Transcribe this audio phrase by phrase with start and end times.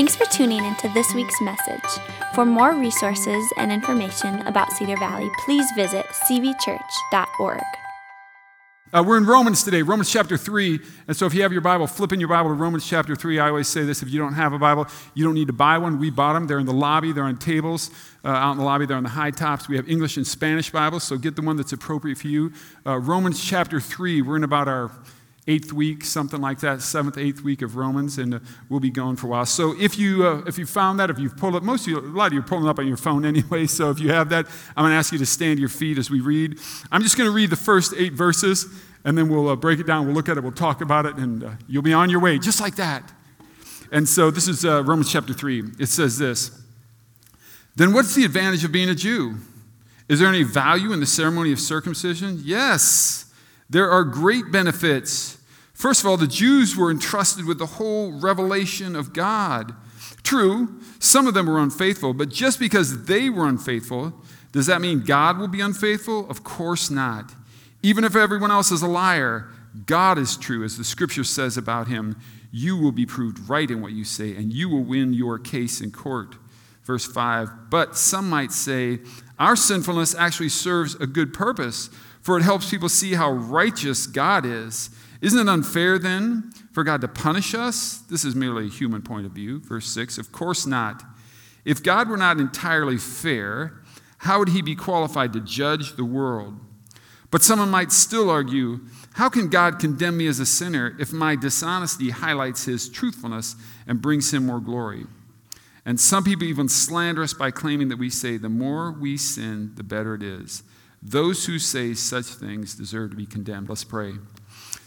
[0.00, 1.84] Thanks for tuning into this week's message.
[2.34, 7.60] For more resources and information about Cedar Valley, please visit cvchurch.org.
[8.94, 10.80] Uh, we're in Romans today, Romans chapter 3.
[11.06, 13.40] And so if you have your Bible, flip in your Bible to Romans chapter 3.
[13.40, 15.76] I always say this if you don't have a Bible, you don't need to buy
[15.76, 15.98] one.
[15.98, 16.46] We bought them.
[16.46, 17.90] They're in the lobby, they're on tables
[18.24, 19.68] uh, out in the lobby, they're on the high tops.
[19.68, 22.54] We have English and Spanish Bibles, so get the one that's appropriate for you.
[22.86, 24.90] Uh, Romans chapter 3, we're in about our
[25.46, 29.16] eighth week, something like that, seventh, eighth week of Romans, and uh, we'll be going
[29.16, 29.46] for a while.
[29.46, 31.98] So if you uh, if you found that, if you've pulled up, most of you,
[31.98, 33.66] a lot of you are pulling up on your phone anyway.
[33.66, 35.98] So if you have that, I'm going to ask you to stand to your feet
[35.98, 36.58] as we read.
[36.92, 38.66] I'm just going to read the first eight verses,
[39.04, 40.06] and then we'll uh, break it down.
[40.06, 40.42] We'll look at it.
[40.42, 43.12] We'll talk about it, and uh, you'll be on your way just like that.
[43.92, 45.64] And so this is uh, Romans chapter three.
[45.78, 46.50] It says this.
[47.76, 49.36] Then what's the advantage of being a Jew?
[50.08, 52.40] Is there any value in the ceremony of circumcision?
[52.42, 53.29] Yes.
[53.70, 55.38] There are great benefits.
[55.72, 59.74] First of all, the Jews were entrusted with the whole revelation of God.
[60.22, 64.12] True, some of them were unfaithful, but just because they were unfaithful,
[64.52, 66.28] does that mean God will be unfaithful?
[66.28, 67.32] Of course not.
[67.82, 69.48] Even if everyone else is a liar,
[69.86, 72.20] God is true, as the scripture says about him.
[72.52, 75.80] You will be proved right in what you say, and you will win your case
[75.80, 76.34] in court.
[76.82, 78.98] Verse 5 But some might say,
[79.38, 81.90] Our sinfulness actually serves a good purpose,
[82.22, 84.90] for it helps people see how righteous God is.
[85.20, 87.98] Isn't it unfair then for God to punish us?
[88.10, 89.60] This is merely a human point of view.
[89.60, 91.02] Verse 6 Of course not.
[91.64, 93.82] If God were not entirely fair,
[94.18, 96.58] how would he be qualified to judge the world?
[97.30, 98.80] But someone might still argue
[99.14, 104.00] how can God condemn me as a sinner if my dishonesty highlights his truthfulness and
[104.00, 105.06] brings him more glory?
[105.84, 109.72] And some people even slander us by claiming that we say the more we sin,
[109.74, 110.62] the better it is.
[111.02, 113.68] Those who say such things deserve to be condemned.
[113.68, 114.14] Let's pray.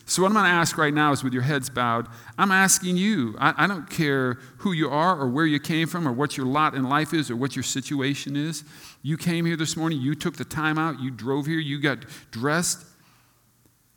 [0.05, 2.97] So, what I'm going to ask right now is with your heads bowed, I'm asking
[2.97, 3.35] you.
[3.39, 6.45] I, I, don't care who you are or where you came from or what your
[6.45, 8.65] lot in life is or what your situation is.
[9.01, 11.99] You came here this morning, you took the time out, you drove here, you got
[12.31, 12.85] dressed.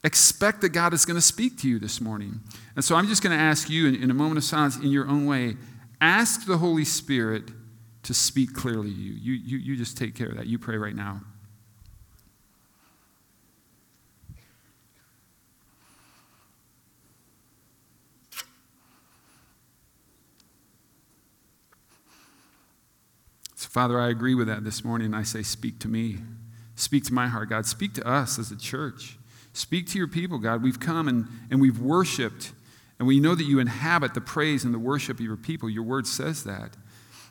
[0.05, 2.41] Expect that God is going to speak to you this morning.
[2.77, 4.91] And so, I'm just going to ask you in, in a moment of silence, in
[4.91, 5.57] your own way,
[6.01, 7.51] ask the Holy Spirit
[8.05, 9.13] to speak clearly to you.
[9.13, 9.59] You, you.
[9.59, 10.47] you just take care of that.
[10.47, 11.23] You pray right now.
[23.77, 25.13] Father, I agree with that this morning.
[25.13, 26.17] I say, Speak to me.
[26.77, 27.67] Speak to my heart, God.
[27.67, 29.19] Speak to us as a church.
[29.53, 30.63] Speak to your people, God.
[30.63, 32.55] We've come and, and we've worshiped,
[32.99, 35.69] and we know that you inhabit the praise and the worship of your people.
[35.69, 36.75] Your word says that.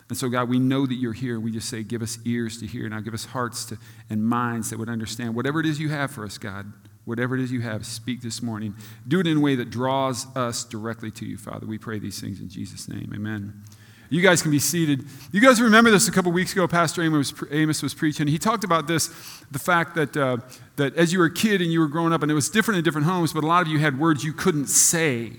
[0.08, 1.40] And so, God, we know that you're here.
[1.40, 2.88] We just say, Give us ears to hear.
[2.90, 3.80] Now, give us hearts to,
[4.12, 6.72] and minds that would understand whatever it is you have for us, God.
[7.06, 8.76] Whatever it is you have, speak this morning.
[9.08, 11.66] Do it in a way that draws us directly to you, Father.
[11.66, 13.12] We pray these things in Jesus' name.
[13.16, 13.64] Amen.
[14.10, 15.04] You guys can be seated.
[15.32, 18.28] You guys remember this a couple weeks ago, Pastor Amos was, Amos was preaching.
[18.28, 19.08] He talked about this
[19.52, 20.38] the fact that, uh,
[20.76, 22.78] that as you were a kid and you were growing up, and it was different
[22.78, 25.32] in different homes, but a lot of you had words you couldn't say.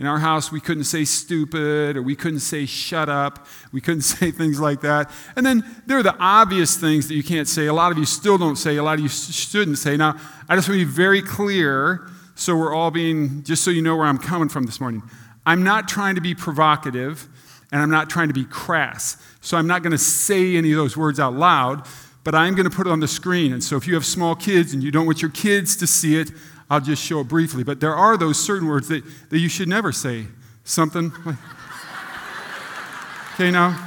[0.00, 3.46] In our house, we couldn't say stupid or we couldn't say shut up.
[3.72, 5.10] We couldn't say things like that.
[5.34, 7.66] And then there are the obvious things that you can't say.
[7.66, 9.96] A lot of you still don't say, a lot of you shouldn't say.
[9.96, 10.16] Now,
[10.48, 13.96] I just want to be very clear so we're all being, just so you know
[13.96, 15.02] where I'm coming from this morning.
[15.44, 17.28] I'm not trying to be provocative
[17.70, 19.16] and I'm not trying to be crass.
[19.40, 21.86] So I'm not going to say any of those words out loud,
[22.24, 23.52] but I'm going to put it on the screen.
[23.52, 26.16] And so if you have small kids and you don't want your kids to see
[26.16, 26.30] it,
[26.70, 27.64] I'll just show it briefly.
[27.64, 30.26] But there are those certain words that, that you should never say.
[30.64, 31.36] Something like,
[33.34, 33.86] okay, now.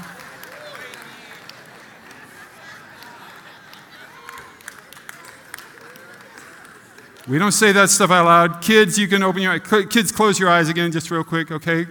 [7.28, 8.62] We don't say that stuff out loud.
[8.62, 9.86] Kids, you can open your eyes.
[9.90, 11.86] kids close your eyes again just real quick, okay?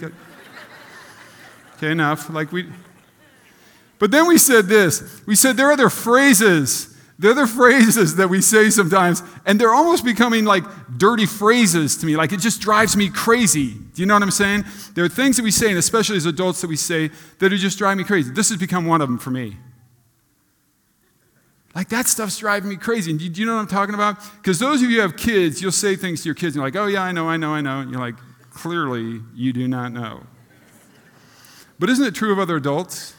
[1.80, 2.28] Okay, enough.
[2.28, 2.66] Like we
[3.98, 5.22] But then we said this.
[5.24, 6.94] We said there are other phrases.
[7.18, 10.64] There are other phrases that we say sometimes, and they're almost becoming like
[10.98, 12.16] dirty phrases to me.
[12.16, 13.70] Like it just drives me crazy.
[13.94, 14.66] Do you know what I'm saying?
[14.94, 17.56] There are things that we say, and especially as adults that we say, that are
[17.56, 18.30] just driving me crazy.
[18.30, 19.56] This has become one of them for me.
[21.74, 23.10] Like that stuff's driving me crazy.
[23.10, 24.18] And do you know what I'm talking about?
[24.36, 26.66] Because those of you who have kids, you'll say things to your kids, and you're
[26.66, 27.78] like, oh, yeah, I know, I know, I know.
[27.78, 28.16] And you're like,
[28.50, 30.26] clearly, you do not know.
[31.80, 33.14] But isn't it true of other adults?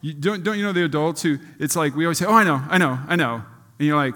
[0.00, 2.42] You, don't, don't you know the adults who, it's like, we always say, oh, I
[2.42, 3.42] know, I know, I know.
[3.78, 4.14] And you're like,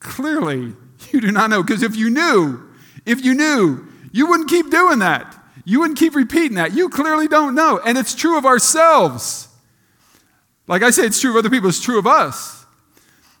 [0.00, 0.74] clearly,
[1.12, 1.62] you do not know.
[1.62, 2.68] Because if you knew,
[3.06, 5.36] if you knew, you wouldn't keep doing that.
[5.64, 6.72] You wouldn't keep repeating that.
[6.72, 7.80] You clearly don't know.
[7.84, 9.46] And it's true of ourselves.
[10.66, 12.66] Like I say, it's true of other people, it's true of us.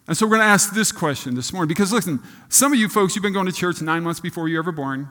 [0.06, 1.68] And so we're going to ask this question this morning.
[1.68, 4.54] Because listen, some of you folks, you've been going to church nine months before you
[4.56, 5.08] were ever born.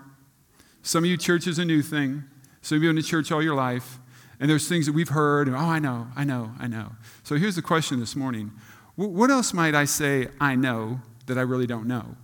[0.84, 2.24] Some of you, church is a new thing.
[2.62, 4.00] Some of you have been to church all your life.
[4.40, 6.92] And there's things that we've heard, and oh, I know, I know, I know.
[7.24, 8.52] So here's the question this morning
[8.96, 12.16] What else might I say I know that I really don't know?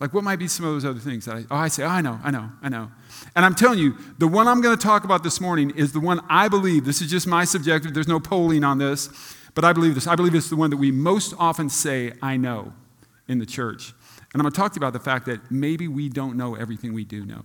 [0.00, 1.88] Like, what might be some of those other things that I, oh, I say, oh,
[1.88, 2.90] I know, I know, I know.
[3.36, 6.00] And I'm telling you, the one I'm going to talk about this morning is the
[6.00, 9.10] one I believe, this is just my subjective, there's no polling on this,
[9.54, 10.06] but I believe this.
[10.06, 12.72] I believe it's the one that we most often say, I know,
[13.28, 13.92] in the church.
[14.32, 16.54] And I'm going to talk to you about the fact that maybe we don't know
[16.54, 17.44] everything we do know.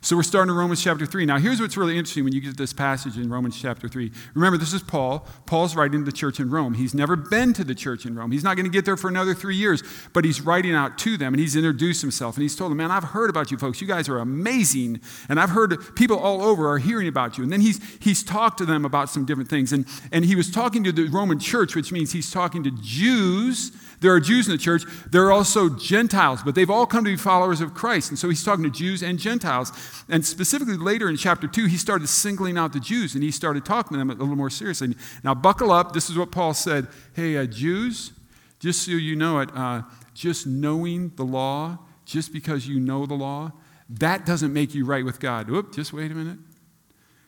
[0.00, 1.26] So we're starting in Romans chapter 3.
[1.26, 4.12] Now, here's what's really interesting when you get to this passage in Romans chapter 3.
[4.34, 5.26] Remember, this is Paul.
[5.46, 6.74] Paul's writing to the church in Rome.
[6.74, 8.30] He's never been to the church in Rome.
[8.30, 11.16] He's not going to get there for another three years, but he's writing out to
[11.16, 13.80] them and he's introduced himself and he's told them, Man, I've heard about you folks.
[13.80, 15.00] You guys are amazing.
[15.28, 17.44] And I've heard people all over are hearing about you.
[17.44, 19.72] And then he's, he's talked to them about some different things.
[19.72, 23.72] And, and he was talking to the Roman church, which means he's talking to Jews
[24.00, 24.84] there are Jews in the church.
[25.10, 28.10] There are also Gentiles, but they've all come to be followers of Christ.
[28.10, 29.72] And so he's talking to Jews and Gentiles.
[30.08, 33.64] And specifically later in chapter 2, he started singling out the Jews and he started
[33.64, 34.94] talking to them a little more seriously.
[35.24, 35.92] Now, buckle up.
[35.92, 38.12] This is what Paul said Hey, uh, Jews,
[38.58, 39.82] just so you know it, uh,
[40.14, 43.52] just knowing the law, just because you know the law,
[43.88, 45.48] that doesn't make you right with God.
[45.72, 46.38] Just wait a minute.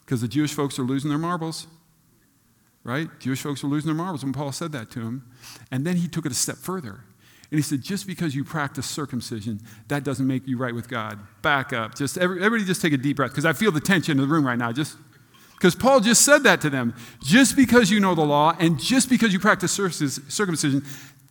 [0.04, 1.66] Because the Jewish folks are losing their marbles
[2.88, 3.08] right?
[3.20, 5.30] Jewish folks were losing their marbles when Paul said that to him.
[5.70, 7.04] And then he took it a step further.
[7.50, 11.18] And he said, just because you practice circumcision, that doesn't make you right with God.
[11.40, 11.94] Back up.
[11.94, 14.46] Just everybody just take a deep breath because I feel the tension in the room
[14.46, 14.70] right now.
[14.70, 14.96] Just
[15.54, 16.94] because Paul just said that to them.
[17.22, 20.84] Just because you know the law and just because you practice circumcision,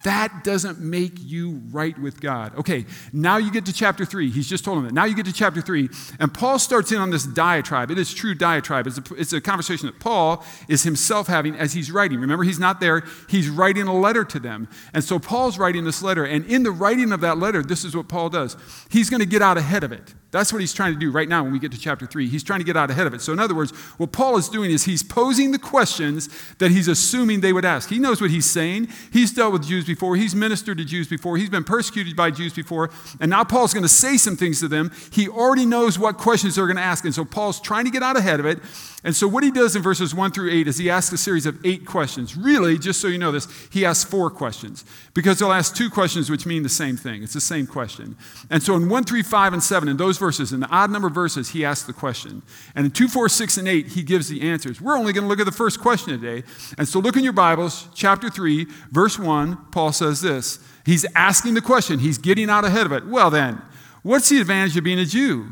[0.04, 2.56] that doesn't make you right with God.
[2.58, 4.30] Okay, now you get to chapter three.
[4.30, 4.94] He's just told him that.
[4.94, 5.90] Now you get to chapter three,
[6.20, 7.90] and Paul starts in on this diatribe.
[7.90, 8.86] It is true diatribe.
[8.86, 12.20] It's a, it's a conversation that Paul is himself having as he's writing.
[12.20, 14.68] Remember, he's not there, he's writing a letter to them.
[14.94, 17.96] And so Paul's writing this letter, and in the writing of that letter, this is
[17.96, 18.56] what Paul does.
[18.90, 20.14] He's going to get out ahead of it.
[20.30, 22.28] That's what he's trying to do right now when we get to chapter 3.
[22.28, 23.22] He's trying to get out ahead of it.
[23.22, 26.30] So, in other words, what Paul is doing is he's posing the questions
[26.60, 27.90] that he's assuming they would ask.
[27.90, 28.90] He knows what he's saying.
[29.12, 32.54] He's dealt with Jews before, he's ministered to Jews before, he's been persecuted by Jews
[32.54, 34.92] before, and now Paul's going to say some things to them.
[35.12, 37.06] He already knows what questions they're going to ask.
[37.06, 38.60] And so, Paul's trying to get out ahead of it.
[39.04, 41.46] And so, what he does in verses 1 through 8 is he asks a series
[41.46, 42.36] of eight questions.
[42.36, 46.30] Really, just so you know this, he asks four questions because he'll ask two questions
[46.30, 47.24] which mean the same thing.
[47.24, 48.18] It's the same question.
[48.50, 51.08] And so, in 1, 3, 5, and 7, in those verses, in the odd number
[51.08, 52.42] of verses, he asks the question.
[52.76, 54.82] And in 2, 4, 6, and 8, he gives the answers.
[54.82, 56.46] We're only going to look at the first question today.
[56.78, 60.58] And so, look in your Bibles, chapter 3, verse 1, Paul says this.
[60.88, 63.06] He's asking the question, he's getting out ahead of it.
[63.06, 63.62] Well, then,
[64.02, 65.50] what's the advantage of being a Jew?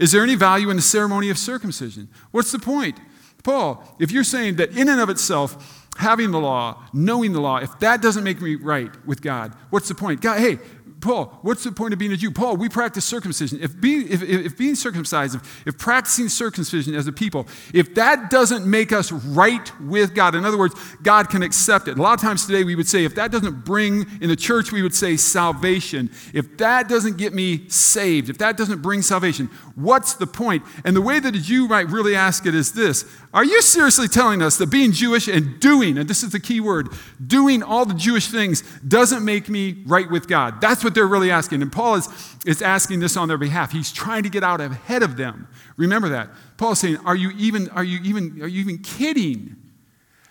[0.00, 2.08] Is there any value in the ceremony of circumcision?
[2.32, 2.98] What's the point?
[3.44, 7.58] Paul, if you're saying that in and of itself, having the law, knowing the law,
[7.58, 10.22] if that doesn't make me right with God, what's the point?
[10.22, 10.58] God, hey,
[11.00, 12.32] Paul, what's the point of being a Jew?
[12.32, 13.60] Paul, we practice circumcision.
[13.62, 18.30] If being, if, if being circumcised, if, if practicing circumcision as a people, if that
[18.30, 21.98] doesn't make us right with God, in other words, God can accept it.
[21.98, 24.72] A lot of times today we would say, if that doesn't bring, in the church
[24.72, 26.10] we would say salvation.
[26.34, 29.46] If that doesn't get me saved, if that doesn't bring salvation,
[29.76, 30.64] what's the point?
[30.84, 34.08] And the way that a Jew might really ask it is this Are you seriously
[34.08, 36.88] telling us that being Jewish and doing, and this is the key word,
[37.24, 40.60] doing all the Jewish things doesn't make me right with God?
[40.60, 41.60] That's what what they're really asking.
[41.60, 42.08] And Paul is,
[42.46, 43.72] is asking this on their behalf.
[43.72, 45.46] He's trying to get out ahead of them.
[45.76, 46.30] Remember that.
[46.56, 49.56] Paul is saying, Are you even, are you even, are you even kidding?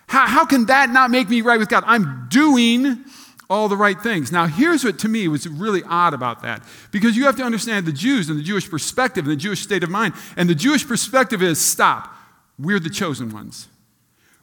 [0.08, 1.84] How, how can that not make me right with God?
[1.86, 3.06] I'm doing
[3.52, 4.32] all the right things.
[4.32, 6.64] Now, here's what to me was really odd about that.
[6.92, 9.84] Because you have to understand the Jews and the Jewish perspective and the Jewish state
[9.84, 10.16] of mind.
[10.36, 12.14] And the Jewish perspective is stop,
[12.58, 13.68] we're the chosen ones.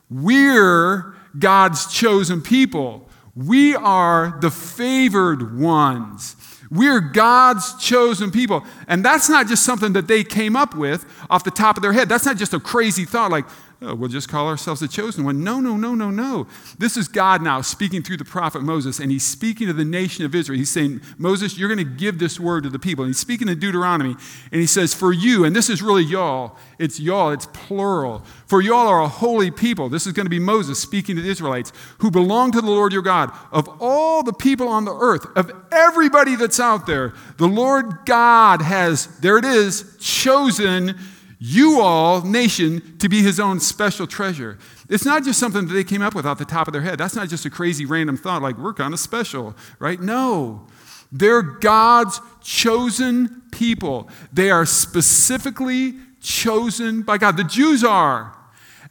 [0.08, 3.08] We're God's chosen people.
[3.36, 6.36] We are the favored ones.
[6.70, 8.64] We're God's chosen people.
[8.88, 11.92] And that's not just something that they came up with off the top of their
[11.92, 12.08] head.
[12.08, 13.44] That's not just a crazy thought like,
[13.84, 15.44] oh, we'll just call ourselves the chosen one.
[15.44, 16.46] No, no, no, no, no.
[16.78, 20.24] This is God now speaking through the prophet Moses, and he's speaking to the nation
[20.24, 20.58] of Israel.
[20.58, 23.04] He's saying, Moses, you're going to give this word to the people.
[23.04, 24.16] And he's speaking in Deuteronomy,
[24.52, 28.24] and he says, For you, and this is really y'all, it's y'all, it's plural.
[28.46, 29.88] For y'all are a holy people.
[29.88, 32.92] This is going to be Moses speaking to the Israelites who belong to the Lord
[32.92, 33.30] your God.
[33.52, 38.62] Of all the people on the earth, of everybody that's out there, the Lord God
[38.62, 40.98] has, there it is, chosen
[41.46, 44.56] you all, nation, to be his own special treasure.
[44.88, 46.98] It's not just something that they came up with off the top of their head.
[46.98, 50.00] That's not just a crazy random thought like we're kind of special, right?
[50.00, 50.66] No.
[51.12, 54.08] They're God's chosen people.
[54.32, 57.36] They are specifically chosen by God.
[57.36, 58.34] The Jews are.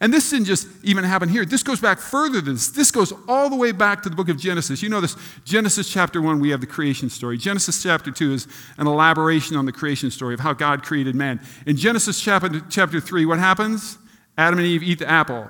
[0.00, 1.44] And this didn't just even happen here.
[1.44, 2.68] This goes back further than this.
[2.68, 4.82] This goes all the way back to the book of Genesis.
[4.82, 7.38] You know this Genesis chapter 1, we have the creation story.
[7.38, 8.48] Genesis chapter 2 is
[8.78, 11.40] an elaboration on the creation story of how God created man.
[11.66, 13.98] In Genesis chapter, chapter 3, what happens?
[14.36, 15.48] Adam and Eve eat the apple.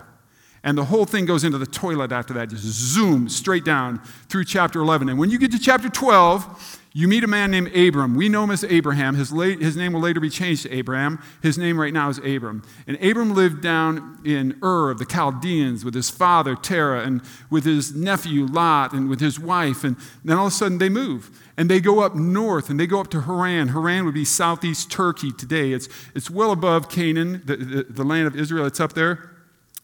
[0.64, 4.46] And the whole thing goes into the toilet after that, just zoom straight down through
[4.46, 5.10] chapter 11.
[5.10, 8.14] And when you get to chapter 12, you meet a man named Abram.
[8.14, 9.14] We know him as Abraham.
[9.14, 11.22] His, late, his name will later be changed to Abraham.
[11.42, 12.62] His name right now is Abram.
[12.86, 17.64] And Abram lived down in Ur of the Chaldeans with his father, Terah, and with
[17.64, 19.84] his nephew, Lot, and with his wife.
[19.84, 21.30] And then all of a sudden they move.
[21.58, 23.68] And they go up north and they go up to Haran.
[23.68, 25.72] Haran would be southeast Turkey today.
[25.72, 28.64] It's, it's well above Canaan, the, the, the land of Israel.
[28.64, 29.33] It's up there.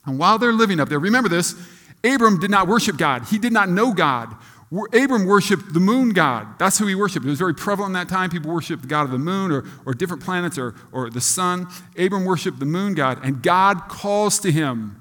[0.06, 1.54] And while they're living up there, remember this
[2.02, 4.34] Abram did not worship God, he did not know God.
[4.92, 6.56] Abram worshiped the moon god.
[6.60, 7.26] That's who he worshiped.
[7.26, 8.30] It was very prevalent in that time.
[8.30, 11.66] People worshiped the god of the moon or, or different planets or, or the sun.
[11.98, 14.96] Abram worshiped the moon god, and God calls to him.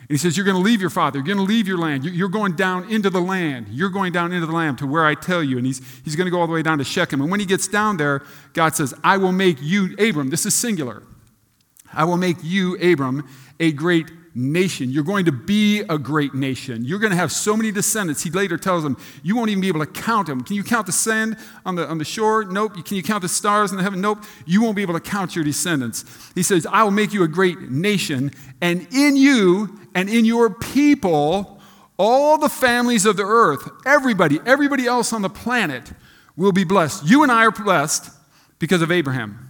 [0.00, 1.18] And he says, You're going to leave your father.
[1.18, 2.04] You're going to leave your land.
[2.04, 3.66] You're going down into the land.
[3.70, 5.58] You're going down into the land to where I tell you.
[5.58, 7.20] And he's, he's going to go all the way down to Shechem.
[7.20, 8.22] And when he gets down there,
[8.54, 11.02] God says, I will make you, Abram, this is singular.
[11.92, 13.28] I will make you, Abram,
[13.60, 14.90] a great nation.
[14.90, 16.84] You're going to be a great nation.
[16.84, 18.22] You're going to have so many descendants.
[18.22, 20.42] He later tells them, You won't even be able to count them.
[20.42, 22.44] Can you count the sand on the, on the shore?
[22.44, 22.84] Nope.
[22.84, 24.00] Can you count the stars in the heaven?
[24.00, 24.24] Nope.
[24.46, 26.04] You won't be able to count your descendants.
[26.34, 30.50] He says, I will make you a great nation, and in you and in your
[30.50, 31.60] people,
[31.98, 35.92] all the families of the earth, everybody, everybody else on the planet
[36.36, 37.04] will be blessed.
[37.04, 38.10] You and I are blessed
[38.58, 39.49] because of Abraham.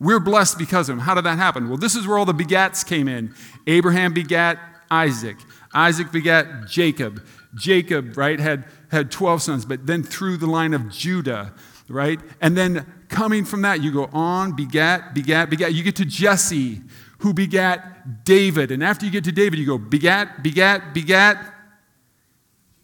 [0.00, 1.00] We're blessed because of him.
[1.00, 1.68] How did that happen?
[1.68, 3.34] Well, this is where all the begats came in.
[3.66, 4.58] Abraham begat
[4.90, 5.36] Isaac.
[5.74, 7.24] Isaac begat Jacob.
[7.54, 11.52] Jacob, right, had, had 12 sons, but then through the line of Judah,
[11.88, 12.20] right?
[12.40, 15.74] And then coming from that, you go on, begat, begat, begat.
[15.74, 16.80] You get to Jesse,
[17.18, 18.70] who begat David.
[18.70, 21.38] And after you get to David, you go begat, begat, begat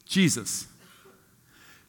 [0.04, 0.66] Jesus.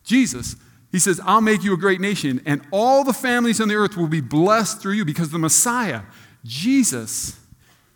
[0.03, 0.55] Jesus.
[0.95, 3.97] He says, I'll make you a great nation, and all the families on the earth
[3.97, 6.03] will be blessed through you because the Messiah,
[6.45, 7.37] Jesus,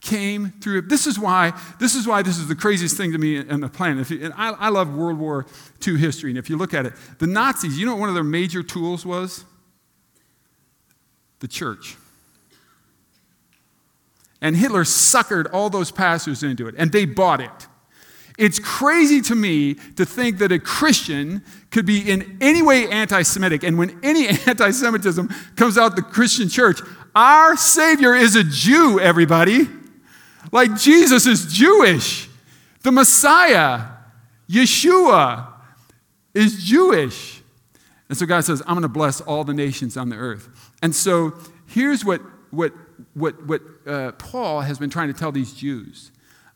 [0.01, 0.82] came through.
[0.82, 3.70] This is why this is why this is the craziest thing to me on the
[3.70, 4.10] planet.
[4.10, 5.46] You, and I, I love World War
[5.88, 8.15] II history, and if you look at it, the Nazis, you know what one of
[8.15, 9.46] their major tools was?
[11.39, 11.96] The church.
[14.41, 17.68] And Hitler suckered all those pastors into it, and they bought it.
[18.39, 23.22] It's crazy to me to think that a Christian could be in any way anti
[23.22, 23.63] Semitic.
[23.63, 25.27] And when any anti Semitism
[25.58, 26.79] comes out the Christian church,
[27.13, 29.67] our Savior is a Jew, everybody.
[30.53, 32.29] Like Jesus is Jewish.
[32.81, 33.81] The Messiah,
[34.50, 35.48] Yeshua,
[36.34, 37.41] is Jewish.
[38.08, 40.48] And so God says, I'm going to bless all the nations on the earth.
[40.81, 41.34] And so
[41.67, 42.72] here's what, what,
[43.15, 46.12] what, what uh, Paul has been trying to tell these Jews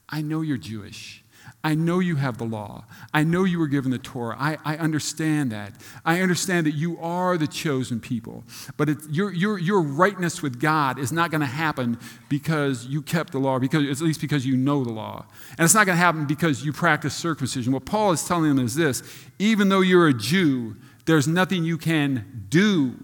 [0.07, 1.22] I know you're Jewish.
[1.65, 2.83] I know you have the law.
[3.13, 4.35] I know you were given the Torah.
[4.37, 5.73] I, I understand that.
[6.03, 8.43] I understand that you are the chosen people.
[8.75, 13.31] But your, your, your rightness with God is not going to happen because you kept
[13.31, 15.25] the law, because, at least because you know the law.
[15.57, 17.71] And it's not going to happen because you practice circumcision.
[17.71, 19.01] What Paul is telling them is this
[19.39, 22.95] even though you're a Jew, there's nothing you can do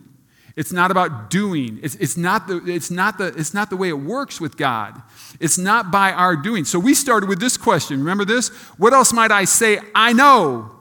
[0.56, 1.80] it's not about doing.
[1.82, 5.02] It's, it's, not the, it's, not the, it's not the way it works with God.
[5.40, 6.66] It's not by our doing.
[6.66, 8.00] So we started with this question.
[8.00, 8.50] Remember this?
[8.78, 10.72] What else might I say I know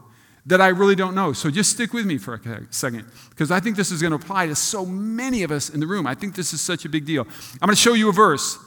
[0.46, 1.32] that I really don't know?
[1.32, 4.16] So just stick with me for a second, because I think this is going to
[4.16, 6.06] apply to so many of us in the room.
[6.06, 7.26] I think this is such a big deal.
[7.60, 8.58] I'm going to show you a verse.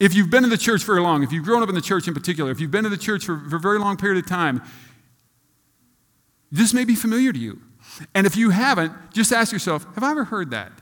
[0.00, 2.08] If you've been in the church very long, if you've grown up in the church
[2.08, 4.28] in particular, if you've been in the church for, for a very long period of
[4.28, 4.62] time,
[6.50, 7.60] this may be familiar to you.
[8.14, 10.72] And if you haven't, just ask yourself, have I ever heard that?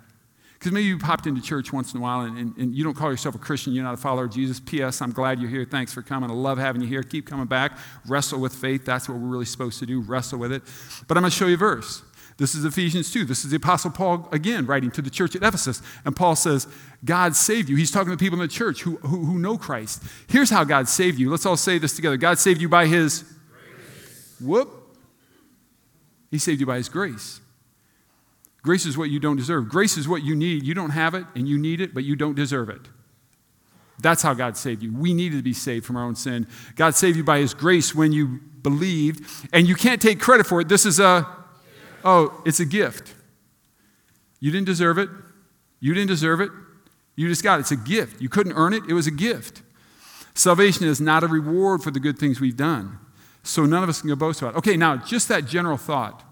[0.59, 2.95] Because maybe you popped into church once in a while and, and, and, you don't
[2.95, 4.59] call yourself a Christian, you're not a follower of Jesus.
[4.59, 5.67] P.S., I'm glad you're here.
[5.67, 6.31] Thanks for coming.
[6.31, 7.03] I love having you here.
[7.03, 7.79] Keep coming back.
[8.07, 8.85] Wrestle with faith.
[8.85, 10.63] That's what we're really supposed to do, wrestle with it.
[11.07, 12.03] But I'm going to show you a verse.
[12.39, 13.25] This is Ephesians 2.
[13.25, 15.81] This is the Apostle Paul again writing to the church at Ephesus.
[16.05, 16.67] And Paul says,
[17.05, 17.77] God saved you.
[17.77, 20.03] He's talking to people in the church who, who, who know Christ.
[20.29, 21.31] Here's how God saved you.
[21.31, 23.25] Let's all say this together God saved you by his.
[24.41, 24.76] Whoop.
[26.31, 27.41] He saved you by his grace.
[28.63, 29.69] Grace is what you don't deserve.
[29.69, 30.65] Grace is what you need.
[30.65, 32.81] You don't have it and you need it, but you don't deserve it.
[34.01, 34.93] That's how God saved you.
[34.93, 36.47] We needed to be saved from our own sin.
[36.75, 40.61] God saved you by His grace when you believed, and you can't take credit for
[40.61, 40.69] it.
[40.69, 41.27] This is a,
[42.05, 43.15] oh, it's a gift.
[44.41, 45.09] You didn't deserve it.
[45.81, 46.51] You didn't deserve it.
[47.15, 47.61] You just got it.
[47.61, 48.21] It's a gift.
[48.21, 49.63] You couldn't earn it, it was a gift.
[50.35, 52.99] Salvation is not a reward for the good things we've done.
[53.47, 54.59] So none of us can go boast about it.
[54.59, 56.25] Okay, now, just that general thought.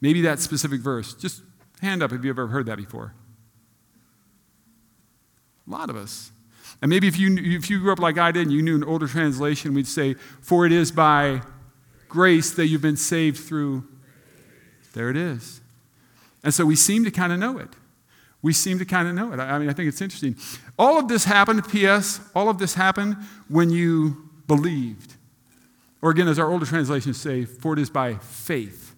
[0.00, 1.12] Maybe that specific verse.
[1.14, 1.42] Just
[1.82, 3.14] hand up if you've ever heard that before.
[5.66, 6.32] A lot of us.
[6.80, 8.84] And maybe if you, if you grew up like I did and you knew an
[8.84, 11.42] older translation, we'd say, For it is by
[12.08, 13.86] grace that you've been saved through.
[14.94, 15.60] There it is.
[16.42, 17.68] And so we seem to kind of know it.
[18.40, 19.40] We seem to kind of know it.
[19.40, 20.36] I mean, I think it's interesting.
[20.78, 23.16] All of this happened, P.S., all of this happened
[23.48, 25.13] when you believed.
[26.04, 28.94] Or again, as our older translations say, for it is by faith.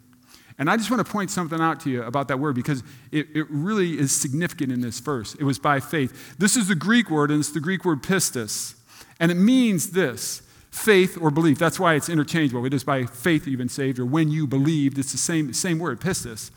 [0.59, 2.83] And I just want to point something out to you about that word because
[3.13, 5.37] it, it really is significant in this verse.
[5.37, 6.37] It was by faith.
[6.37, 8.75] This is the Greek word, and it's the Greek word pistis.
[9.21, 11.61] And it means this faith or belief.
[11.61, 12.67] That's why it's interchangeable.
[12.67, 14.99] It is by faith that you've been saved, or when you believed.
[14.99, 16.51] It's the same, same word, pistis.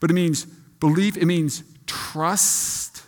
[0.00, 0.46] But it means
[0.80, 3.04] belief, it means trust.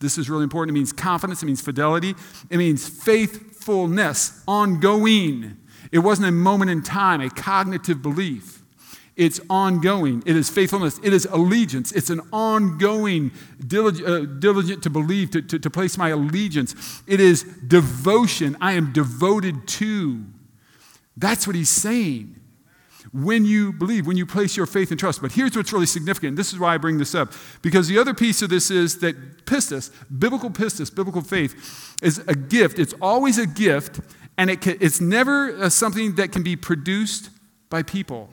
[0.00, 0.76] This is really important.
[0.76, 2.16] It means confidence, it means fidelity,
[2.50, 5.58] it means faithfulness, ongoing.
[5.94, 8.60] It wasn't a moment in time, a cognitive belief.
[9.14, 10.24] It's ongoing.
[10.26, 10.98] It is faithfulness.
[11.04, 11.92] It is allegiance.
[11.92, 13.30] It's an ongoing,
[13.64, 16.74] diligent, uh, diligent to believe, to, to, to place my allegiance.
[17.06, 18.56] It is devotion.
[18.60, 20.24] I am devoted to.
[21.16, 22.40] That's what he's saying
[23.12, 25.22] when you believe, when you place your faith and trust.
[25.22, 26.36] But here's what's really significant.
[26.36, 27.32] This is why I bring this up.
[27.62, 32.34] Because the other piece of this is that pistis, biblical pistis, biblical faith, is a
[32.34, 32.80] gift.
[32.80, 34.00] It's always a gift,
[34.36, 37.30] and it can, it's never uh, something that can be produced
[37.70, 38.30] by people.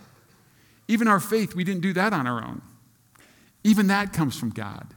[0.88, 2.62] Even our faith, we didn't do that on our own.
[3.64, 4.88] Even that comes from God.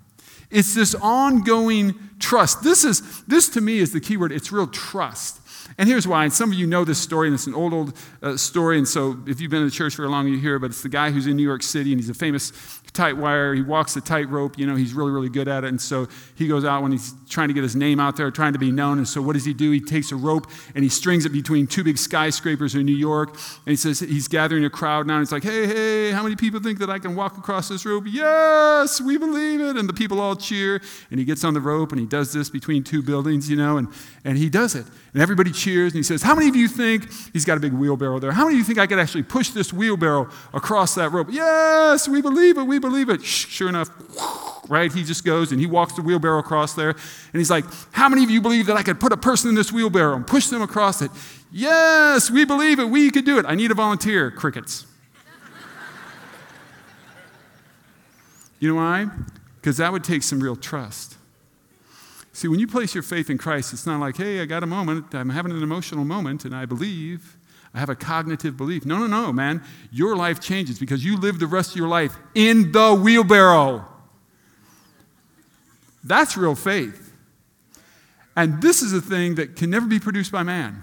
[0.50, 2.62] It's this ongoing trust.
[2.62, 4.32] This is this to me is the key word.
[4.32, 5.40] It's real trust.
[5.78, 6.24] And here's why.
[6.24, 8.78] And some of you know this story, and it's an old, old uh, story.
[8.78, 10.58] And so if you've been in the church for a long, you hear.
[10.58, 12.52] But it's the guy who's in New York City, and he's a famous
[12.94, 13.54] tight wire.
[13.54, 14.56] He walks the tightrope.
[14.56, 15.68] You know, he's really, really good at it.
[15.68, 18.52] And so he goes out when he's trying to get his name out there, trying
[18.52, 18.98] to be known.
[18.98, 19.72] And so what does he do?
[19.72, 23.30] He takes a rope and he strings it between two big skyscrapers in New York.
[23.30, 25.14] And he says he's gathering a crowd now.
[25.14, 27.84] And he's like, hey, hey, how many people think that I can walk across this
[27.84, 28.04] rope?
[28.06, 29.76] Yes, we believe it.
[29.76, 30.80] And the people all cheer.
[31.10, 33.76] And he gets on the rope and he does this between two buildings, you know,
[33.76, 33.88] and,
[34.24, 34.86] and he does it.
[35.12, 35.63] And everybody cheers.
[35.66, 38.44] And he says, how many of you think, he's got a big wheelbarrow there, how
[38.44, 41.28] many of you think I could actually push this wheelbarrow across that rope?
[41.30, 43.24] Yes, we believe it, we believe it.
[43.24, 43.90] Sure enough,
[44.68, 44.92] right?
[44.92, 46.90] He just goes and he walks the wheelbarrow across there.
[46.90, 46.98] And
[47.32, 49.72] he's like, How many of you believe that I could put a person in this
[49.72, 51.10] wheelbarrow and push them across it?
[51.50, 52.88] Yes, we believe it.
[52.88, 53.46] We could do it.
[53.46, 54.30] I need a volunteer.
[54.30, 54.86] Crickets.
[58.60, 59.08] you know why?
[59.56, 61.16] Because that would take some real trust.
[62.34, 64.66] See, when you place your faith in Christ, it's not like, hey, I got a
[64.66, 67.38] moment, I'm having an emotional moment, and I believe.
[67.72, 68.84] I have a cognitive belief.
[68.84, 69.62] No, no, no, man.
[69.92, 73.86] Your life changes because you live the rest of your life in the wheelbarrow.
[76.02, 77.12] That's real faith.
[78.36, 80.82] And this is a thing that can never be produced by man.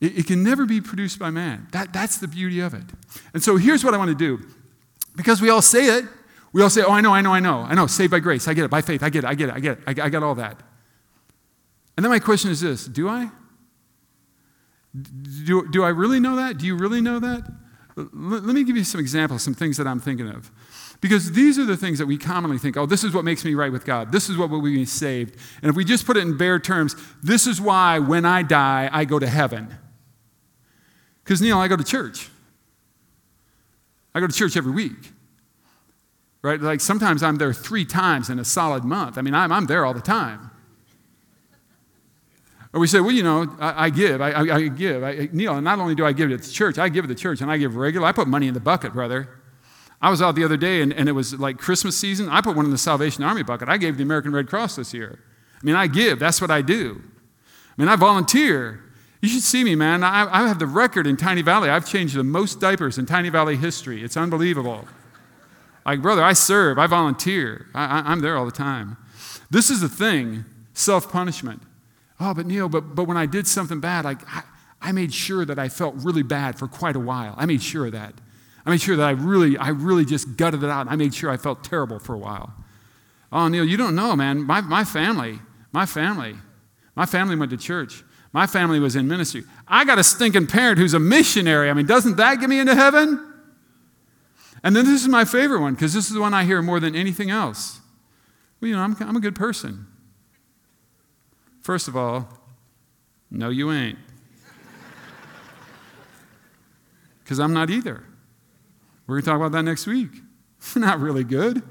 [0.00, 1.68] It, it, can never be produced by man.
[1.70, 2.84] That, that's the beauty of it.
[3.34, 4.44] And so here's what I want to do.
[5.14, 6.04] Because we all say it,
[6.52, 7.60] we all say, oh, I know, I know, I know.
[7.60, 8.46] I know, saved by grace.
[8.46, 8.70] I get it.
[8.70, 9.02] By faith.
[9.02, 9.26] I get it.
[9.26, 9.54] I get it.
[9.54, 10.00] I get it.
[10.00, 10.60] I, I got all that.
[11.96, 13.30] And then my question is this Do I?
[15.44, 16.58] Do, do I really know that?
[16.58, 17.50] Do you really know that?
[17.96, 20.50] Let, let me give you some examples, some things that I'm thinking of.
[21.00, 23.54] Because these are the things that we commonly think, oh, this is what makes me
[23.54, 24.12] right with God.
[24.12, 25.36] This is what will be saved.
[25.62, 28.88] And if we just put it in bare terms, this is why when I die,
[28.92, 29.74] I go to heaven.
[31.24, 32.28] Because, Neil, I go to church.
[34.14, 35.12] I go to church every week.
[36.42, 36.60] Right?
[36.60, 39.16] Like sometimes I'm there three times in a solid month.
[39.16, 40.50] I mean, I'm, I'm there all the time.
[42.72, 45.04] Or we say, well, you know, I, I give, I, I, I give.
[45.04, 47.14] I, Neil, not only do I give it to the church, I give to the
[47.14, 48.06] church, and I give regular.
[48.06, 49.28] I put money in the bucket, brother.
[50.00, 52.28] I was out the other day, and, and it was like Christmas season.
[52.28, 53.68] I put one in the Salvation Army bucket.
[53.68, 55.20] I gave the American Red Cross this year.
[55.54, 56.18] I mean, I give.
[56.18, 57.02] That's what I do.
[57.78, 58.82] I mean, I volunteer.
[59.20, 60.02] You should see me, man.
[60.02, 61.68] I, I have the record in Tiny Valley.
[61.68, 64.02] I've changed the most diapers in Tiny Valley history.
[64.02, 64.88] It's unbelievable.
[65.84, 68.96] Like, brother, I serve, I volunteer, I, am there all the time.
[69.50, 71.62] This is the thing self punishment.
[72.20, 74.16] Oh, but Neil, but, but when I did something bad, I,
[74.80, 77.34] I made sure that I felt really bad for quite a while.
[77.36, 78.14] I made sure of that.
[78.64, 80.86] I made sure that I really, I really just gutted it out.
[80.88, 82.52] I made sure I felt terrible for a while.
[83.32, 84.44] Oh, Neil, you don't know, man.
[84.44, 85.40] My, my family,
[85.72, 86.36] my family,
[86.94, 88.04] my family went to church.
[88.32, 89.44] My family was in ministry.
[89.68, 91.68] I got a stinking parent who's a missionary.
[91.68, 93.31] I mean, doesn't that get me into heaven?
[94.64, 96.78] And then this is my favorite one because this is the one I hear more
[96.78, 97.80] than anything else.
[98.60, 99.86] Well, you know, I'm, I'm a good person.
[101.62, 102.28] First of all,
[103.30, 103.98] no, you ain't.
[107.24, 108.04] Because I'm not either.
[109.06, 110.10] We're going to talk about that next week.
[110.76, 111.62] not really good.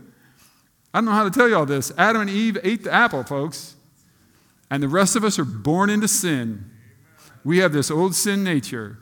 [0.93, 1.91] I don't know how to tell you all this.
[1.97, 3.75] Adam and Eve ate the apple, folks.
[4.69, 6.69] And the rest of us are born into sin.
[7.43, 8.97] We have this old sin nature.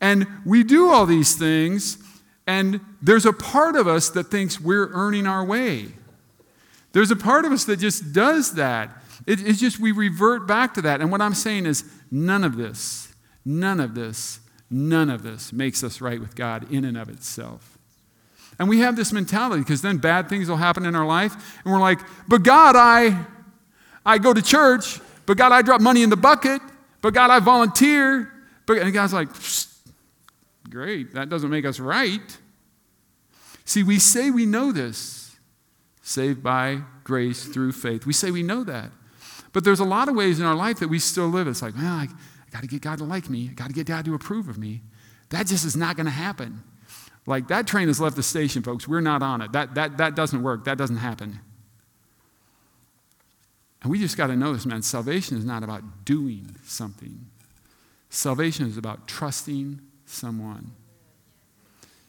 [0.00, 1.98] And we do all these things,
[2.46, 5.88] and there's a part of us that thinks we're earning our way.
[6.92, 8.90] There's a part of us that just does that.
[9.26, 11.00] It, it's just we revert back to that.
[11.00, 15.82] And what I'm saying is none of this, none of this, none of this makes
[15.82, 17.76] us right with God in and of itself.
[18.58, 21.34] And we have this mentality because then bad things will happen in our life.
[21.64, 23.26] And we're like, but God, I,
[24.04, 25.00] I go to church.
[25.26, 26.62] But God, I drop money in the bucket.
[27.02, 28.32] But God, I volunteer.
[28.64, 29.28] But, and God's like,
[30.76, 32.36] great, that doesn't make us right.
[33.64, 35.36] See, we say we know this,
[36.02, 38.04] saved by grace through faith.
[38.04, 38.90] We say we know that.
[39.54, 41.48] But there's a lot of ways in our life that we still live.
[41.48, 43.48] It's like, man, I, I got to get God to like me.
[43.50, 44.82] I got to get God to approve of me.
[45.30, 46.62] That just is not going to happen.
[47.24, 48.86] Like that train has left the station, folks.
[48.86, 49.52] We're not on it.
[49.52, 50.66] That, that, that doesn't work.
[50.66, 51.40] That doesn't happen.
[53.80, 54.82] And we just got to know this, man.
[54.82, 57.24] Salvation is not about doing something,
[58.10, 60.72] salvation is about trusting someone.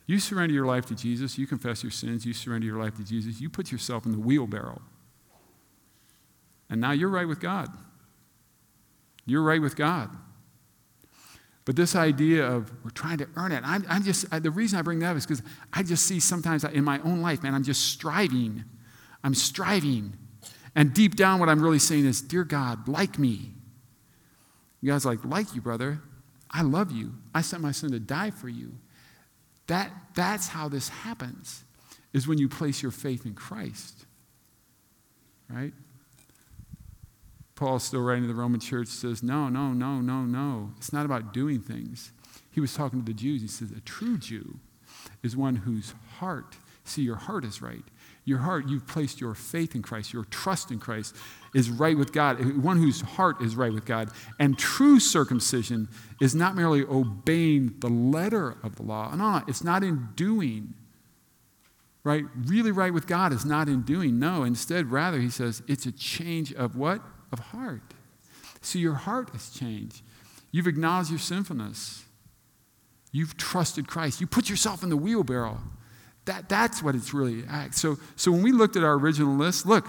[0.05, 3.03] You surrender your life to Jesus, you confess your sins, you surrender your life to
[3.03, 4.81] Jesus, you put yourself in the wheelbarrow.
[6.69, 7.69] And now you're right with God.
[9.25, 10.09] You're right with God.
[11.65, 14.79] But this idea of we're trying to earn it, I'm, I'm just, I, the reason
[14.79, 17.53] I bring that up is because I just see sometimes in my own life, man,
[17.53, 18.63] I'm just striving.
[19.21, 20.13] I'm striving.
[20.75, 23.51] And deep down, what I'm really saying is, Dear God, like me.
[24.85, 25.99] God's like, like you, brother.
[26.57, 27.13] I love you.
[27.35, 28.73] I sent my son to die for you.
[29.67, 31.63] That, that's how this happens,
[32.13, 34.07] is when you place your faith in Christ.
[35.47, 35.73] Right?
[37.53, 40.71] Paul, still writing to the Roman church, says, No, no, no, no, no.
[40.77, 42.11] It's not about doing things.
[42.49, 43.43] He was talking to the Jews.
[43.43, 44.59] He says, A true Jew
[45.21, 47.83] is one whose heart, see, your heart is right.
[48.27, 51.15] Your heart, you've placed your faith in Christ, your trust in Christ
[51.55, 54.09] is right with God, one whose heart is right with God.
[54.37, 55.87] And true circumcision
[56.19, 59.15] is not merely obeying the letter of the law.
[59.15, 60.73] No, no, it's not in doing.
[62.03, 62.25] Right?
[62.35, 64.19] Really right with God is not in doing.
[64.19, 67.01] No, instead, rather, he says, it's a change of what?
[67.31, 67.93] Of heart.
[68.59, 70.01] See, your heart has changed.
[70.51, 72.03] You've acknowledged your sinfulness.
[73.13, 74.19] You've trusted Christ.
[74.19, 75.59] You put yourself in the wheelbarrow.
[76.27, 77.73] That, that's what it's really at.
[77.73, 79.87] So, so when we looked at our original list, look,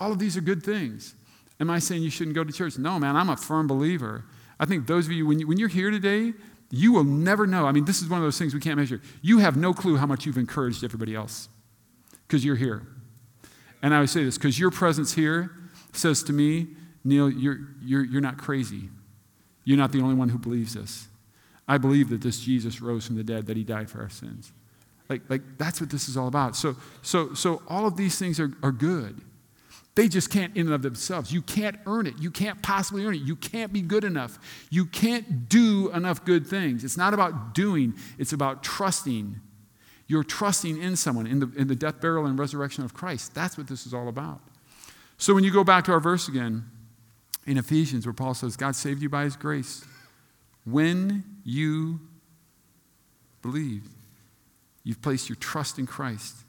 [0.00, 1.14] all of these are good things.
[1.60, 2.78] Am I saying you shouldn't go to church?
[2.78, 4.24] No, man, I'm a firm believer.
[4.58, 6.32] I think those of you, when, you, when you're here today,
[6.70, 7.66] you will never know.
[7.66, 9.00] I mean, this is one of those things we can't measure.
[9.22, 11.48] You have no clue how much you've encouraged everybody else
[12.26, 12.86] because you're here.
[13.82, 15.50] And I would say this because your presence here
[15.92, 16.68] says to me,
[17.04, 18.88] Neil, you're, you're, you're not crazy.
[19.64, 21.08] You're not the only one who believes this.
[21.68, 24.52] I believe that this Jesus rose from the dead, that he died for our sins.
[25.08, 26.56] Like, like that's what this is all about.
[26.56, 29.20] So, so, so all of these things are, are good.
[29.94, 31.32] They just can't in and of themselves.
[31.32, 32.14] You can't earn it.
[32.18, 33.22] You can't possibly earn it.
[33.22, 34.38] You can't be good enough.
[34.70, 36.82] You can't do enough good things.
[36.82, 39.36] It's not about doing, it's about trusting.
[40.08, 43.34] You're trusting in someone, in the, in the death, burial, and resurrection of Christ.
[43.34, 44.40] That's what this is all about.
[45.16, 46.64] So when you go back to our verse again
[47.46, 49.84] in Ephesians, where Paul says, God saved you by his grace
[50.64, 52.00] when you
[53.42, 53.90] believed.
[54.84, 56.44] You've placed your trust in Christ,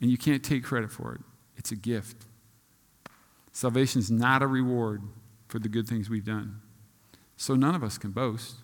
[0.00, 1.20] and you can't take credit for it.
[1.56, 2.24] It's a gift.
[3.52, 5.02] Salvation is not a reward
[5.46, 6.60] for the good things we've done.
[7.36, 8.56] So none of us can boast.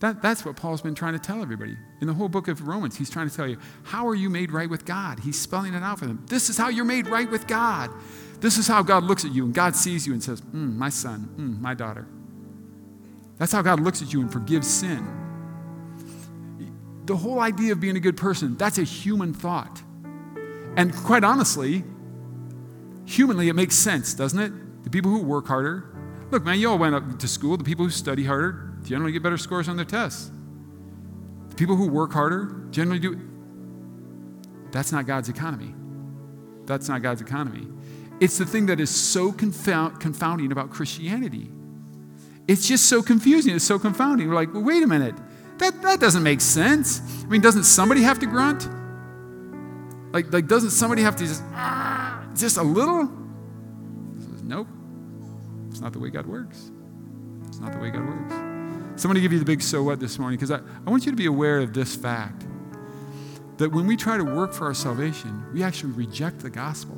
[0.00, 1.76] That, that's what Paul's been trying to tell everybody.
[2.00, 4.52] In the whole book of Romans, he's trying to tell you, how are you made
[4.52, 5.20] right with God?
[5.20, 6.24] He's spelling it out for them.
[6.28, 7.90] This is how you're made right with God.
[8.40, 10.88] This is how God looks at you, and God sees you and says, mm, My
[10.88, 12.06] son, mm, my daughter.
[13.38, 15.27] That's how God looks at you and forgives sin
[17.08, 19.82] the whole idea of being a good person, that's a human thought.
[20.76, 21.82] And quite honestly,
[23.06, 24.84] humanly, it makes sense, doesn't it?
[24.84, 25.96] The people who work harder,
[26.30, 27.56] look, man, you all went up to school.
[27.56, 30.30] The people who study harder generally get better scores on their tests.
[31.48, 33.18] The people who work harder generally do.
[34.70, 35.74] That's not God's economy.
[36.66, 37.66] That's not God's economy.
[38.20, 41.50] It's the thing that is so confound, confounding about Christianity.
[42.46, 43.56] It's just so confusing.
[43.56, 44.28] It's so confounding.
[44.28, 45.14] We're like, well, wait a minute.
[45.58, 47.00] That, that doesn't make sense.
[47.22, 48.68] I mean, doesn't somebody have to grunt?
[50.12, 51.42] Like, like doesn't somebody have to just,
[52.34, 53.10] just a little?
[54.18, 54.68] Says, nope.
[55.70, 56.70] It's not the way God works.
[57.46, 58.32] It's not the way God works.
[59.00, 60.90] So I'm going to give you the big so what this morning because I, I
[60.90, 62.46] want you to be aware of this fact
[63.58, 66.96] that when we try to work for our salvation, we actually reject the gospel.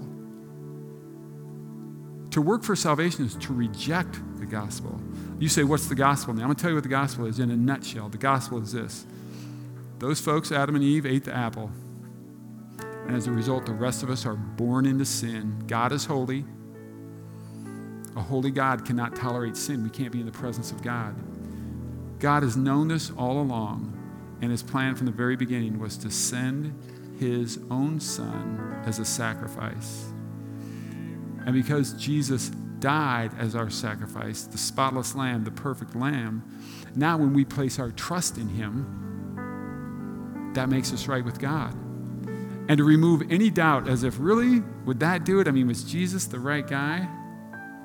[2.31, 5.01] To work for salvation is to reject the gospel.
[5.39, 6.35] You say, What's the gospel?
[6.35, 8.09] Now, I'm going to tell you what the gospel is in a nutshell.
[8.09, 9.07] The gospel is this
[10.01, 11.71] those folks, Adam and Eve, ate the apple.
[13.07, 15.63] And as a result, the rest of us are born into sin.
[15.67, 16.45] God is holy.
[18.17, 19.83] A holy God cannot tolerate sin.
[19.83, 21.15] We can't be in the presence of God.
[22.19, 23.97] God has known this all along,
[24.41, 26.73] and his plan from the very beginning was to send
[27.19, 30.13] his own son as a sacrifice.
[31.47, 32.51] And because Jesus
[32.81, 36.43] died as our sacrifice, the spotless lamb, the perfect lamb,
[36.95, 38.97] now when we place our trust in him,
[40.55, 41.75] that makes us right with God.
[42.71, 45.49] and to remove any doubt as if, really, would that do it?
[45.49, 47.09] I mean, was Jesus the right guy?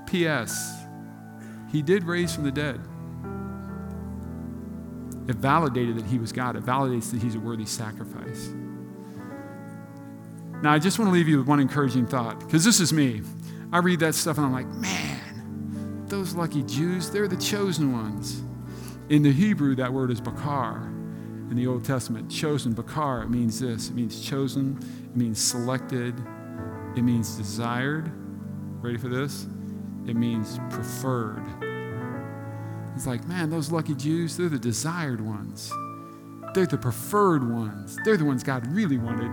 [0.05, 0.83] P.S.
[1.71, 2.79] He did raise from the dead.
[5.27, 6.55] It validated that he was God.
[6.55, 8.49] It validates that he's a worthy sacrifice.
[10.61, 13.23] Now, I just want to leave you with one encouraging thought, because this is me.
[13.75, 18.41] I read that stuff and I'm like, man, those lucky Jews, they're the chosen ones.
[19.09, 20.77] In the Hebrew, that word is bakar.
[20.77, 23.89] In the Old Testament, chosen, bakar, it means this.
[23.89, 26.15] It means chosen, it means selected,
[26.95, 28.09] it means desired.
[28.81, 29.45] Ready for this?
[30.07, 31.43] It means preferred.
[32.95, 35.69] It's like, man, those lucky Jews, they're the desired ones.
[36.53, 37.97] They're the preferred ones.
[38.05, 39.29] They're the ones God really wanted.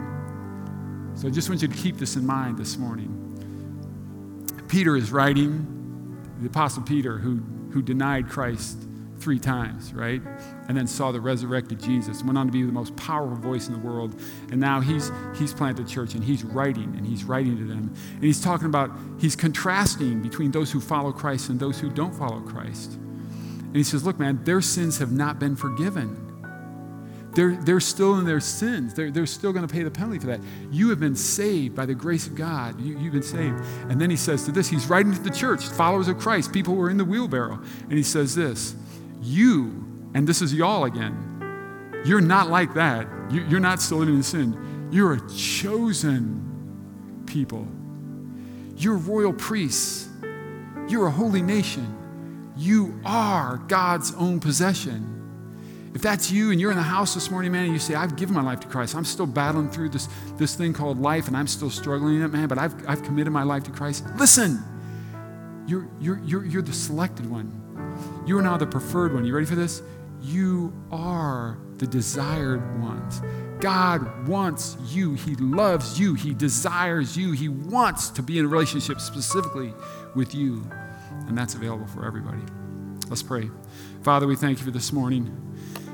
[1.16, 3.31] So I just want you to keep this in mind this morning.
[4.72, 8.78] Peter is writing, the Apostle Peter, who, who denied Christ
[9.18, 10.22] three times, right?
[10.66, 13.74] And then saw the resurrected Jesus, went on to be the most powerful voice in
[13.74, 14.18] the world.
[14.50, 17.94] And now he's, he's planted church and he's writing and he's writing to them.
[18.14, 22.14] And he's talking about, he's contrasting between those who follow Christ and those who don't
[22.14, 22.94] follow Christ.
[22.94, 26.31] And he says, Look, man, their sins have not been forgiven.
[27.34, 28.92] They're, they're still in their sins.
[28.92, 30.40] They're, they're still going to pay the penalty for that.
[30.70, 32.78] You have been saved by the grace of God.
[32.80, 33.56] You, you've been saved.
[33.88, 36.74] And then he says to this, he's writing to the church, followers of Christ, people
[36.74, 37.58] who are in the wheelbarrow.
[37.82, 38.74] And he says this
[39.22, 43.06] You, and this is y'all again, you're not like that.
[43.30, 44.90] You, you're not still living in sin.
[44.92, 47.66] You're a chosen people.
[48.76, 50.08] You're royal priests.
[50.88, 52.52] You're a holy nation.
[52.56, 55.21] You are God's own possession.
[55.94, 58.16] If that's you and you're in the house this morning, man, and you say, I've
[58.16, 61.36] given my life to Christ, I'm still battling through this, this thing called life and
[61.36, 64.04] I'm still struggling in it, man, but I've, I've committed my life to Christ.
[64.16, 64.62] Listen,
[65.66, 67.58] you're, you're, you're, you're the selected one.
[68.26, 69.24] You are now the preferred one.
[69.24, 69.82] You ready for this?
[70.22, 73.20] You are the desired ones.
[73.60, 75.14] God wants you.
[75.14, 76.14] He loves you.
[76.14, 77.32] He desires you.
[77.32, 79.74] He wants to be in a relationship specifically
[80.14, 80.64] with you.
[81.28, 82.42] And that's available for everybody.
[83.08, 83.50] Let's pray.
[84.02, 85.38] Father, we thank you for this morning.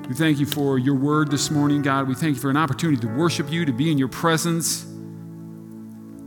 [0.09, 2.09] We thank you for your word this morning, God.
[2.09, 4.85] We thank you for an opportunity to worship you, to be in your presence,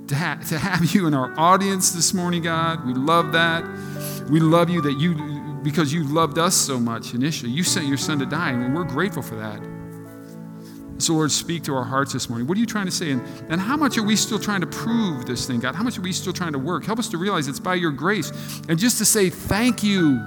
[0.08, 2.86] to, ha- to have you in our audience this morning, God.
[2.86, 3.64] We love that.
[4.30, 5.16] We love you that you,
[5.64, 7.52] because you loved us so much initially.
[7.52, 9.60] You sent your son to die, and we're grateful for that.
[11.00, 12.46] So, Lord, speak to our hearts this morning.
[12.46, 13.10] What are you trying to say?
[13.10, 15.74] And, and how much are we still trying to prove this thing, God?
[15.74, 16.86] How much are we still trying to work?
[16.86, 18.32] Help us to realize it's by your grace.
[18.70, 20.24] And just to say thank you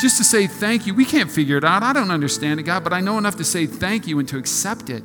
[0.00, 0.94] just to say thank you.
[0.94, 1.82] We can't figure it out.
[1.82, 4.38] I don't understand it, God, but I know enough to say thank you and to
[4.38, 5.02] accept it.